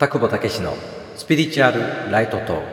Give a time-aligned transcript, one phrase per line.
[0.00, 0.74] 田久保武史の
[1.16, 1.80] スピリチュアル
[2.12, 2.66] ライトトーク。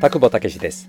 [0.00, 0.88] 田久保武です。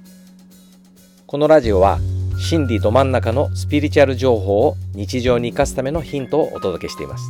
[1.27, 1.99] このラジオは
[2.39, 7.29] 心理ど真ん中のスピリチュアル情報を日常に生かすためのヒントをお届けしています。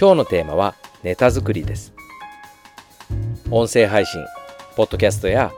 [0.00, 1.92] 今日のテーマはネタ作りです。
[3.50, 4.24] 音声配信
[4.76, 5.52] ポッドキャストや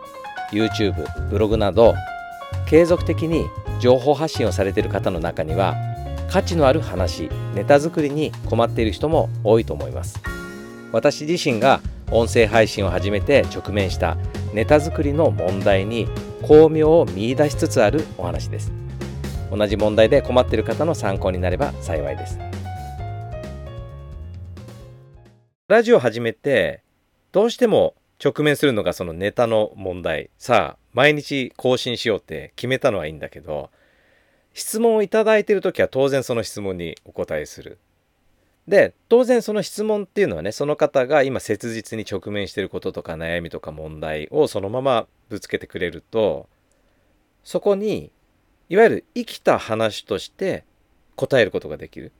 [0.50, 1.94] YouTube ブログなど
[2.66, 3.44] 継続的に
[3.80, 5.74] 情報発信をされている方の中には
[6.30, 10.20] 価値のある話ネタ作りに困っている人も多いと思います。
[10.92, 11.80] 私自身が
[12.12, 14.16] 音声配信を始めて直面した
[14.52, 16.08] ネタ作りの問題に
[16.42, 18.72] 巧妙を見出しつつあるお話です。
[19.50, 22.38] 同じ問題で困っている方の参考になれば幸いです。
[25.68, 26.82] ラジオ始めて
[27.32, 33.70] どうしても直面するのがそのネタの問題さあ毎日更新しようって決めたのはいいんだけど
[34.52, 37.78] 質問をいただいている時は当然その質問にお答えする。
[38.68, 46.46] で当然その質問っていうのはねその方が今切実に直面していることとか悩みとか問題をそのままぶつけてくれると
[47.42, 48.12] そこに
[48.68, 50.64] いわゆる生きた話として
[51.16, 52.12] 答えることができる。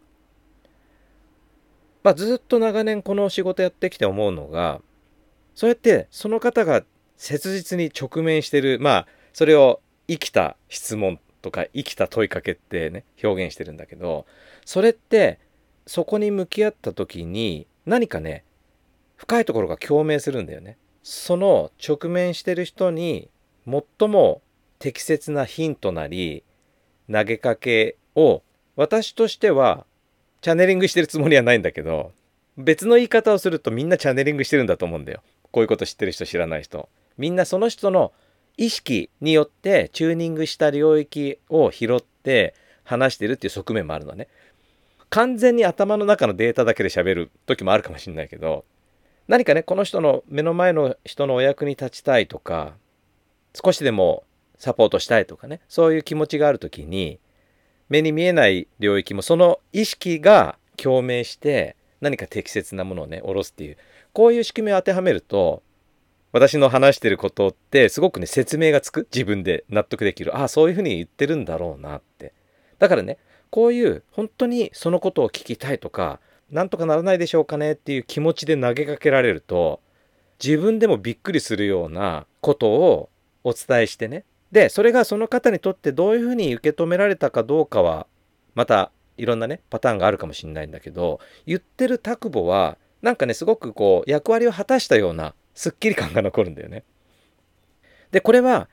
[2.02, 4.80] まあ、ずっと長年この仕事やってきて思うのが
[5.54, 6.82] そうやってその方が
[7.16, 14.26] 切実に直面してるまあそれを生きた質問とか生きた問いかけってね表現してるんだけど
[14.64, 15.38] それって
[15.86, 18.44] そこに向き合った時に何かね
[19.16, 20.78] 深いところが共鳴するんだよね。
[21.02, 23.28] その直面してる人に
[23.66, 24.42] 最も
[24.78, 26.42] 適切なヒントなり
[27.10, 28.42] 投げかけを
[28.76, 29.84] 私としては
[30.40, 32.12] チャネリングしてるつもりはないんだけど
[32.56, 35.22] 別の言い方をするとみんなチャネリングしてるんだと思うんだよ。
[35.52, 36.88] こういうこと知ってる人知らない人。
[37.18, 38.12] みんなその人の
[38.56, 44.28] 意識によってチューニングした領域を拾って話してるっていう側面もあるのね。
[45.10, 48.64] 完全に頭の中のデータだけで喋る時もあるかもしれないけど
[49.28, 52.74] 何かねこの人の目の前の人のお役に立ちたいとか
[53.60, 54.22] 少しでも
[54.56, 57.18] サポートしたいとかねそういう気持ちがある時に
[57.88, 63.76] 目に見えない領域もその意識が共鳴して何か適切なものをね下ろすっていう。
[64.12, 65.62] こういう仕組みを当てはめると
[66.32, 69.08] 私の話してることってすごくね説明がつく。
[69.12, 70.36] 自分で納得できる。
[70.36, 72.32] ああそういうふうに言ってるんだろうなって。
[72.78, 73.18] だからね
[73.50, 79.80] こういう本当にそのことを聞きたいとかなんとかならないでしょうかねっていう気持ちで投げかけられると
[80.42, 83.10] 自分でもびっくりするようなことを
[83.44, 84.24] お伝えしてね。
[84.52, 88.06] でそれがその方にとってどういうふうに受け止められたかどうかは
[88.54, 96.84] またいろんなねパターンがあるかもしれないんだけど言ってるタクボはなんかねすごくこう役割を果たしたようなすっきり感が残るんだよね。
[98.12, 98.68] でこれは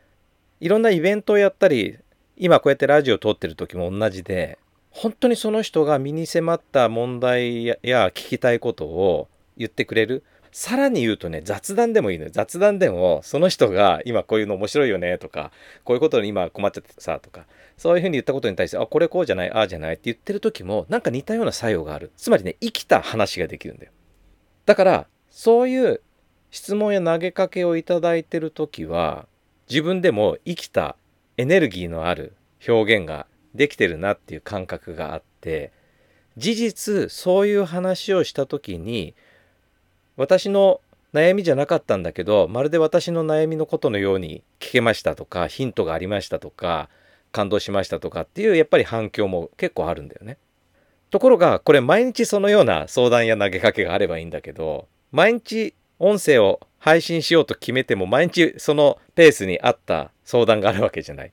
[0.59, 1.97] いろんなイベントをやったり
[2.37, 4.57] 今こうやってラジオを撮ってる時も同じで
[4.89, 7.75] 本当にその人が身に迫った問題や
[8.07, 9.27] 聞きたいことを
[9.57, 10.23] 言ってくれる
[10.57, 12.31] さらに言うとね雑談でもいいのよ。
[12.33, 15.51] 雑談でもその人が今こういうの面白いよねとか
[15.83, 17.45] こういうことに今困っちゃってさとか
[17.77, 22.11] そういうふうに言ったことに対してあこれこうじゃないああじゃないって言ってる時もなんか似たような作用がある。
[22.17, 23.91] つまりね生きた話ができるんだよ。
[24.65, 26.01] だからそういう
[26.49, 29.27] 質問や投げかけをいただいてる時は
[29.69, 30.95] 自分でも生きた
[31.37, 32.35] エネルギーのある
[32.67, 35.71] 表現ができてるなっていう感覚があって
[36.35, 39.13] 事実そういう話をした時に
[40.17, 40.81] 私の
[41.13, 46.89] 悩みじゃなかったんだけどまるで私の悩みのことのように聞けましたとかヒントがありましたとか
[47.31, 50.37] 感動しましたとかっていうやっぱり反響も結構あるんだよね。
[51.09, 61.31] ところがこれ毎日そのような相談や投げかけがあればいいんだけど毎日音声を配信しようと決めても毎日そのペースに合った相談があるわけじゃない。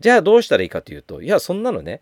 [0.00, 2.00] じゃあどうしたらいいかというといやそんなのね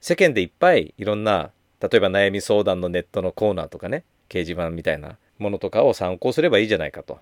[0.00, 1.50] 世間でいっぱいいろんな
[1.80, 7.20] 例えば悩み相談のネットのコーナーとかね掲示板みたいなものとかを参考すればいいじゃないかと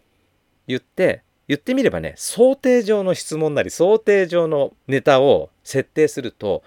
[0.66, 6.62] 言って言ってみればね想定上の質問なり想定上のネタを設定すると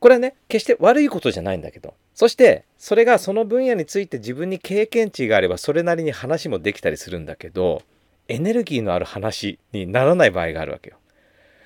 [0.00, 7.82] これはね決して悪いことじゃないんだけどそしてそれがその分野について自分に経験値があればそれなりに話もできたりするんだけど
[8.28, 10.96] エネルギーのある話にならない場合があるわけよ。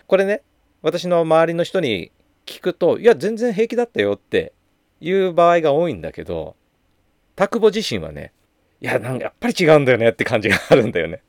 [0.06, 0.42] これね
[0.82, 2.12] 私の周りの人に
[2.46, 4.52] 聞くといや全然平気だったよって
[5.00, 6.54] いう場合が多いんだけど
[7.34, 8.32] 田久保自身はね
[8.80, 11.22] いやなんかやっぱり違うんだよねって感じがあるんだよね。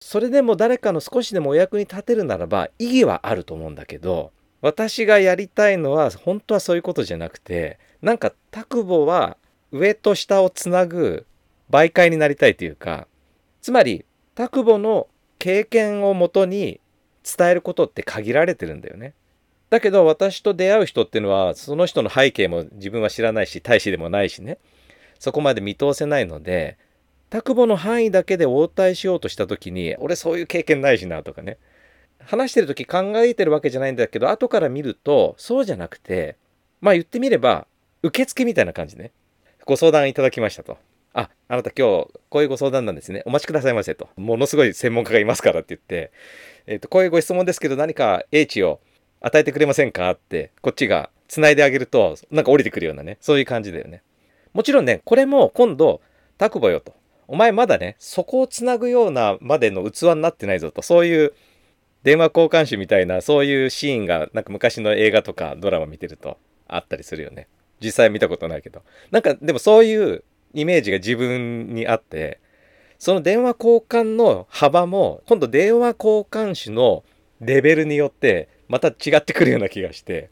[0.00, 9.38] それでも誰かの少しでもお役に立てるならば意義はあると思うんだけど私がやりたいのは本当はそういうことじゃなくてなんか田久保は
[9.70, 11.24] 上と下をつなぐ
[11.70, 13.08] 媒介になりたいというか
[13.62, 14.04] つまり
[14.34, 15.08] 田久保の
[15.38, 16.78] 経験をもとに
[17.24, 19.14] 伝えることって限られてるんだよね。
[19.72, 24.58] だけど私と出会う人っていうのはその人の背景も自分は知らないし大使でもないしね。
[25.18, 26.76] そこまで見通せないので
[27.30, 31.56] 拓保の範囲だけで応対しようとした時に俺そういう経験ないしなとかね。
[32.18, 36.36] 話してる時考えてるわけじゃないんだけど後から見るとそうじゃなくて
[36.82, 37.66] まあ言ってみれば
[38.02, 39.10] 受付みたいな感じね。
[39.64, 40.76] ご相談いただきましたと。
[41.14, 43.22] あ、あなた今日こういうご相談なんですね。
[43.24, 44.10] お待ちくださいませと。
[44.16, 46.12] ものすごい専門家がいますからって言って、
[46.66, 48.80] えっ、ー、と、こういうご質問ですけど何か英知を
[49.22, 50.10] 与えてくれませんか？
[50.10, 54.02] って、こっちが繋いであげると、なんか降りてくるようなね、そういう感じだよね。
[54.52, 56.02] もちろんね、これも今度、
[56.36, 56.94] タクボよと。
[57.28, 60.82] お前まだね、そこをつなぐようなまでの器になってないぞと。
[60.82, 61.32] そういう
[62.02, 66.36] 電話交換手みたいな、そういうシーンが、なんか昔の映画とかドラマ見てると
[66.66, 67.46] あったりするよね。
[67.80, 68.82] 実際見たことないけど。
[69.10, 72.40] なんか、でもそういうイメージが自分にあって、
[72.98, 77.04] その電話交換の幅も、今度電話交換手の
[77.40, 80.30] レベルによってまた違ってくるような気がして。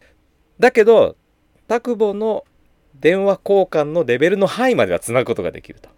[0.58, 1.16] だけど、
[1.68, 2.44] タクボの
[2.94, 5.88] 電話交換のレベルの範囲まではつなぐことができると。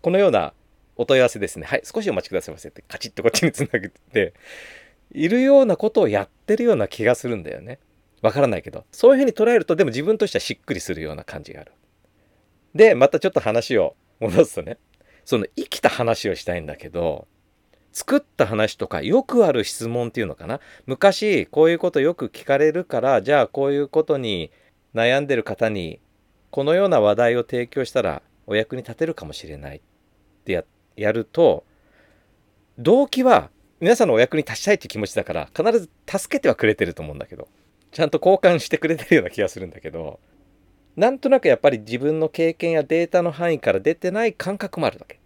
[0.00, 0.52] このような
[0.96, 1.66] お問い合わせですね。
[1.66, 4.34] はい、少しお待ちくださいませってカチッとこっちにつなげて、
[5.12, 7.78] いるようなことをやってるような気がするんだよね。
[8.22, 8.84] わからないけど。
[8.92, 11.72] そういうふうに捉えると、でも自分としてはしっくりするような感じがある。
[12.74, 14.78] で、またちょっと話を戻すとね、
[15.24, 17.26] その生きた話をしたいんだけど、
[17.92, 20.60] 作った話とかよくある質問っていうのかな？
[20.86, 24.50] 昔こういうことよく聞かれるからじゃあこういうことに
[24.94, 26.00] 悩んでる方に
[26.50, 29.80] このような話題を提供したらお役に立てるかもしれないっ
[30.44, 30.64] て
[30.96, 31.64] やると
[32.78, 33.50] 動機は
[33.80, 37.48] 皆さんのお役に立ちたいって気持ちだから必ず助けてはくれてると思うんだけど
[37.90, 40.18] ちゃんと交換してくれてるような気がするんだけど
[40.96, 45.21] なんとなくやっぱり自分の経験やデータの範囲から出てない感覚もあるわけ。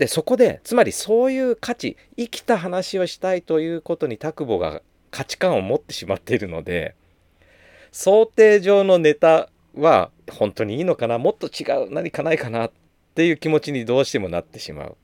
[0.00, 4.80] でそこでつまりそういう価値生きた話をしたいということに拓保が
[5.10, 6.96] 価値観を持ってしまっているので
[7.92, 12.72] 想定上のネタは本当にいいのかなもっと違う何かないかなっ
[13.14, 14.96] ていう気持ちにどうしてもなってしまう。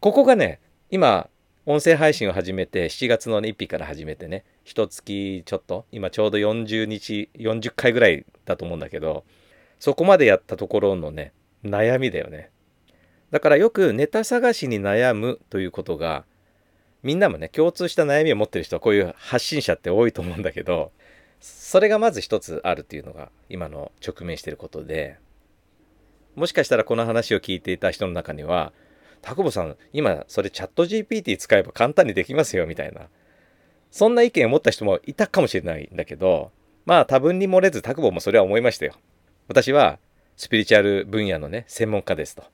[0.00, 0.60] ここがね
[0.90, 1.30] 今
[1.64, 9.24] 音声配信を始めて7月の1日から始めてね一月ちょっと今ちょうど40日40回ぐらいだと思うんだけど
[9.80, 11.32] そこまでやったところのね
[11.64, 12.50] 悩みだよね
[13.34, 16.24] だからよくネタ探しに悩むということが
[17.02, 20.92] みんなもね共通した悩みを持ってる人はこういう発信者って多いと思うんだけど
[21.40, 25.18] それがまず一つあるっていうのが今の直面してることで
[26.36, 28.72] もしかしたらこの話を聞いていた人の中には
[29.20, 33.08] 田久保さん、今それチャット GPT 使えば簡単にできますよみたいな。
[33.90, 36.52] そんな意見を持った人もいたかもしれないんだけど、
[36.84, 38.92] まあ多分に漏れず田久保もそれは思いましたよ。
[39.48, 39.98] 私は
[40.36, 42.44] スピリチュアル分野のね、専門家ですと。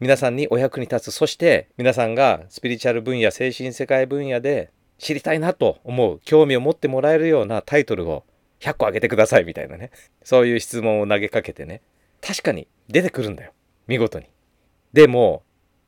[0.00, 1.14] 皆さんにお役に立つ。
[1.14, 8.24] そして皆さんがスピリチュアル分野、精神世界分野で知りたいなと思う、興味を持ってもらえるようなタイトルを
[8.60, 9.90] 100個あげてくださいみたいなね。
[10.22, 11.80] そういう質問を投げかけてね。
[12.20, 13.52] 確かに出てくるんだよ。
[13.86, 14.26] 見事に。
[14.92, 15.42] でも、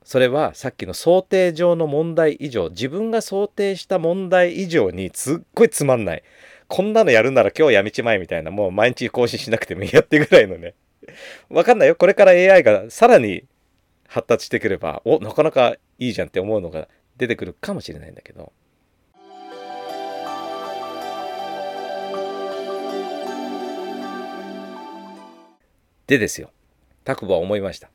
[0.07, 6.23] それはさっきの想定上の問題以上自分が想定した問題以上にすっごいつまんない
[6.69, 10.75] こんなのやるなら今日やめちまえみたいなもう毎日更新しなくてもいいやってぐらいのね
[11.49, 13.43] わかんないよこれから AI がさらに
[14.07, 16.87] 発達してくればおなかなかいいじゃんって思うのが
[17.17, 18.51] 出てくるかもしれないんだけど。
[26.07, 26.51] でですよ。
[27.03, 27.89] 拓保は思いました。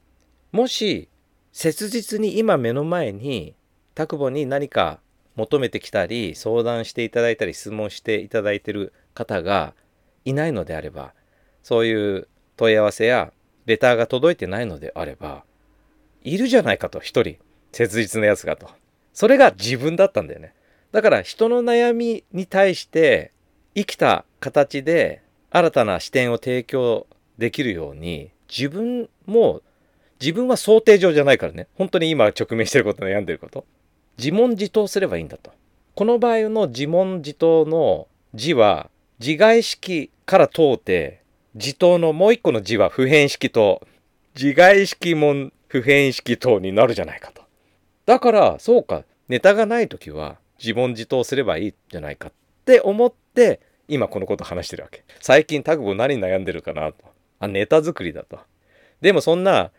[0.52, 1.08] もし
[1.52, 3.54] 切実に今目の前に
[3.94, 5.00] 拓保に何か
[5.34, 9.74] 求めてきたり相談していただいたり質問していただいてる方が
[10.24, 11.14] いないのであれば
[11.62, 13.32] そういう問い合わせや
[13.64, 15.44] レターが届いてないのであれば
[16.24, 17.36] いるじゃないかと一人
[17.72, 18.68] 切実なやつがと
[19.12, 20.54] それが自分だったんだよね
[20.92, 23.32] だから人の悩みに対して
[23.74, 27.06] 生きた形で新たな視点を提供
[27.38, 29.62] できるように自分も
[30.20, 31.66] 自分は想定上じゃないからね。
[31.74, 33.64] 本当に今直面してること悩んでること。
[34.18, 35.50] 自問自答すればいいんだと。
[35.96, 38.88] この場合の自問自答の字は
[39.18, 41.22] 自外式から通って
[41.54, 43.86] 自答のもう一個の字は普遍式と
[44.36, 47.40] 自外式も普遍式等になるじゃないかと。
[48.04, 52.32] だからそうかネタがない時は自問自答すればいいじゃないかっ
[52.66, 55.02] て思って今このこと話してるわけ。
[55.22, 56.96] 最近タグ何悩んでるかなと。
[57.38, 58.38] あ、ネタ作りだと。
[59.00, 59.70] でもそんな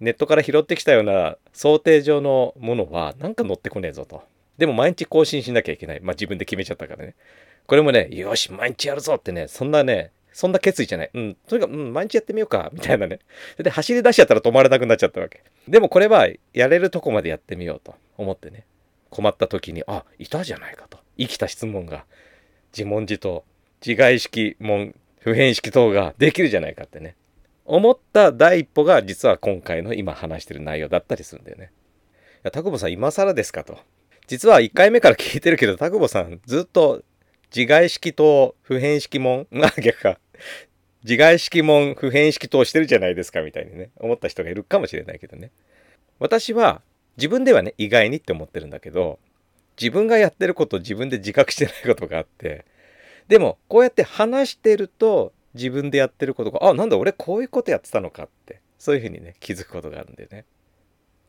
[0.00, 4.24] ネットから拾ってきたような想定上のものはなんか乗ってこねえぞと。
[4.58, 6.00] でも毎日更新しなきゃいけない。
[6.00, 7.14] まあ自分で決めちゃったからね。
[7.68, 11.10] これもね、よし、毎日やるぞってね、そんなね、そんな決意じゃない。
[11.14, 13.20] うん、とにかく、うん、毎日やってみようか、 みたいなね。
[13.56, 15.42] で、走り出しちゃったら止まれなくなっちゃったわけ。
[15.66, 18.66] でもこれは、やれるとこまでやってみようと思ってね。
[19.08, 20.98] 困った時に、あ、いたじゃないかと。
[21.18, 22.04] 生きた質問が
[22.72, 23.44] 自問自答
[23.84, 27.16] 自害式問普遍式等ができるじゃないかってね
[27.64, 31.72] 思った第一歩が実は今回の今話してる内容だったりするんだよね。
[32.36, 33.78] いや、田久保さん今更ですかと。
[34.28, 37.02] 実は1回目から聞いてるけど、田久保さんずっと
[37.54, 40.18] 自害式と普遍式問が逆か。
[41.04, 45.50] 自害式問、普遍式等してるじゃないですかみたいにね、思った人がいるかもしれないけどね。
[46.18, 46.82] 私は
[47.16, 49.18] 自分ではね、意外にって思ってるんだけど、
[49.80, 52.64] 自分がやってることを自分で自覚してないことがあって、
[53.28, 60.44] でもこうやって話してると自分でやってることがあなんだ俺こういうことやってたのかってそういうふうにね気づくことがあるんだよね。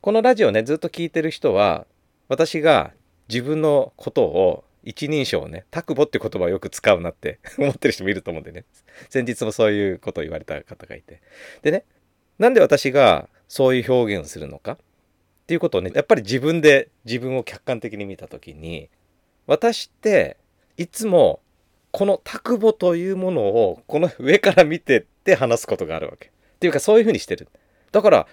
[0.02, 1.88] このラジオねずっと聞いてる人は
[2.28, 2.92] 私が
[3.30, 8.64] 自分のことを一人称をね、タクボって言葉をよく使うなって 思ってる人もいると思うんでね。
[9.10, 11.22] 先日もそういうことを言われた方がいて。
[11.62, 11.84] でね、
[12.40, 14.78] なんで私がそういう表現をするのかっ
[15.46, 18.90] ていうことをね、やっぱり自分で自分を客観的に見た時に、
[19.46, 20.38] 私って
[20.78, 21.42] いつも
[21.92, 26.28] この卓母というものをこの上から見てって話すことがあるわけ。
[26.28, 27.50] っていうかそういうふうにしてる。
[27.92, 28.28] だから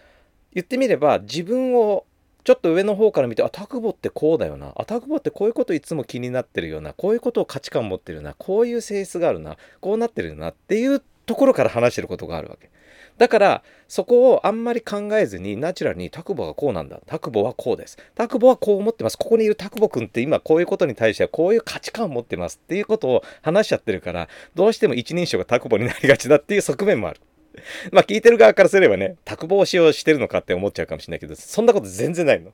[0.53, 2.07] 言ってみれば自分を
[2.45, 4.73] ちょっと上の方から見てあ卓母ってこうだよな。
[4.77, 6.93] あ卓母ってこういうこといつも気になってるよな。
[6.93, 8.35] こういうことを価値観持ってるな。
[8.35, 9.57] こういう性質があるな。
[9.81, 10.51] こうなってるな。
[10.51, 12.71] っていうところから話してることがあるわけ。
[13.17, 17.01] だからそこをあんまり考えずにナチュラルにタクボがこうなんだ。
[17.07, 17.97] タクボはこうです。
[18.15, 19.17] タクボはこう思ってます。
[19.17, 22.61] ここにいるタクボ君って今こういうことに対してはこういう価値観を持ってます。
[22.63, 27.21] っていうことを話しちゃってるからどうしても一人称がタクボになりがちだっていう側面もある。
[27.93, 32.53] まあ聞いてる側からすればね、卓帽子をしてるのかって思っちゃうかもしれないけど、そんなこと全然ないの。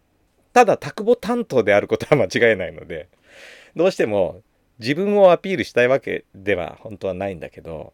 [0.52, 3.08] ただ、卓保担当であることは間違いないので、
[3.76, 4.42] どうしても
[4.78, 7.92] 自分をアピールしたいわけでは本当はないんだけど、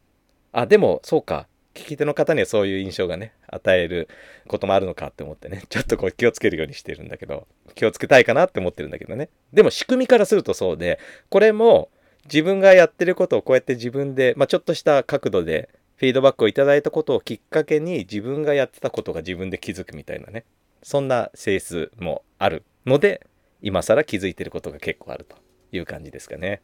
[0.53, 4.09] あ、でもそうか、聞き手の方にはそういう印象がね、与える
[4.49, 9.29] こともあるのかって思ってね、ちょっとこう気をつけるようにしてるんだけど、気をつけたいかなって思ってるんだけどね。
[9.53, 10.99] でも仕組みからするとそうで、
[11.29, 11.91] これも
[12.25, 20.45] 自分がやってることをこうやって自分で、まあ、ちょっとした角度でフィードバックをいただいたことをきっかけに自分がやってたことが自分で気づくみたいなね、
[20.83, 23.27] そんな性質もあるので、
[23.63, 25.37] 今更気づいてることが結構あると
[25.73, 26.61] いう感じですかね。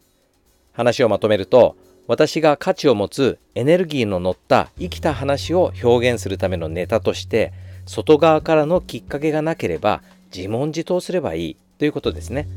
[0.72, 1.76] 話をまとめると、
[2.08, 7.52] 私が価値を持つエネルギーの乗った生きた話を表現するためのネタとして
[7.86, 10.02] 外側からのきっかけがなければ
[10.34, 12.48] 自問自答すればいいということですね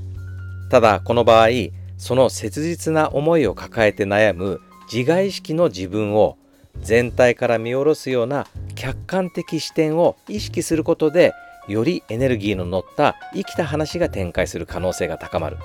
[0.71, 1.49] ただこの場合
[1.97, 6.37] その切実な思いを抱えて悩む自我意識の自分を
[6.81, 11.33] 全体から見下ろすような客観的視点を意識することで
[11.67, 15.57] よりエネルギーの乗った生きた話が展開する可能性が高まる。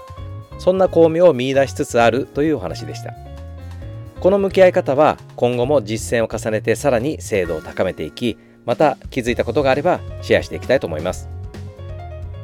[0.59, 3.14] そんな巧妙を見出しつつあるというお話でした。
[4.21, 8.37] この向き合い方は今後も実践を重ねてさらに精度を高めていき
[8.67, 11.29] また気づいたことがあればシェアしていきたいと思います。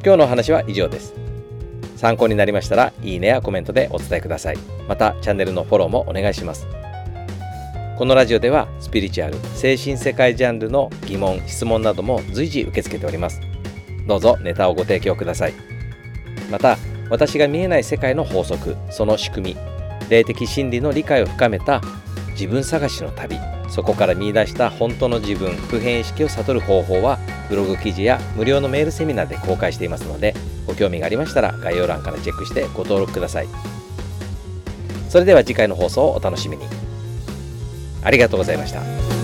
[0.03, 1.15] 今日のお話は以上です。
[1.97, 4.57] 参考になりましたらいいねやコメントでお伝えください。
[4.89, 6.86] またチャンネルのフォローもお願いします。
[7.97, 13.41] このラジオではスピリチュアル精神世界ジャンルの疑問質問なども随時受け付けております。
[14.07, 15.55] どうぞネタをご提供ください。
[16.50, 16.76] また
[17.09, 19.57] 私が見えない世界の法則その仕組み
[20.11, 21.81] 霊的真理の理解を深めた
[22.33, 23.38] 自分探しの旅
[23.71, 30.35] そこから見出した本当の自分普遍意識を悟る方法はブログ記事や無料のメールセミナーで公開していますので
[30.67, 33.49] ご興味がありましたら概要欄からチェックしてご登録ください。
[35.09, 36.86] それでは次回の放送をお楽しみに。
[38.03, 39.16] ありがとうございました。